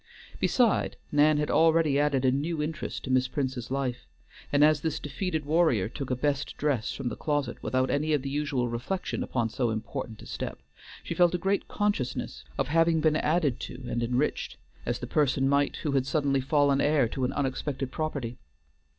Beside, 0.39 0.97
Nan 1.11 1.37
had 1.37 1.51
already 1.51 1.99
added 1.99 2.25
a 2.25 2.31
new 2.31 2.59
interest 2.59 3.03
to 3.03 3.11
Miss 3.11 3.27
Prince's 3.27 3.69
life, 3.69 4.07
and 4.51 4.63
as 4.63 4.81
this 4.81 4.99
defeated 4.99 5.45
warrior 5.45 5.87
took 5.87 6.09
a 6.09 6.15
best 6.15 6.57
dress 6.57 6.91
from 6.91 7.09
the 7.09 7.15
closet 7.15 7.61
without 7.61 7.91
any 7.91 8.11
of 8.11 8.23
the 8.23 8.29
usual 8.31 8.67
reflection 8.67 9.21
upon 9.21 9.47
so 9.47 9.69
important 9.69 10.19
a 10.23 10.25
step, 10.25 10.57
she 11.03 11.13
felt 11.13 11.35
a 11.35 11.37
great 11.37 11.67
consciousness 11.67 12.43
of 12.57 12.69
having 12.69 12.99
been 12.99 13.15
added 13.17 13.59
to 13.59 13.75
and 13.87 14.01
enriched, 14.01 14.57
as 14.87 14.97
the 14.97 15.05
person 15.05 15.47
might 15.47 15.75
who 15.83 15.91
had 15.91 16.07
suddenly 16.07 16.41
fallen 16.41 16.81
heir 16.81 17.07
to 17.07 17.23
an 17.23 17.33
unexpected 17.33 17.91
property. 17.91 18.39